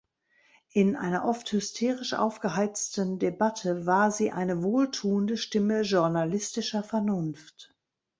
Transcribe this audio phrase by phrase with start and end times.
[0.71, 7.75] In einer oft hysterisch aufgeheizten Debatte war sie eine wohltuende Stimme journalistischer Vernunft.